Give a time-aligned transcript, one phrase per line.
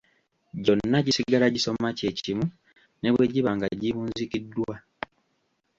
[0.63, 2.45] Gyonna gisigala gisoma kye kimu
[2.99, 4.75] ne bwe giba nga giwunzikiddwa.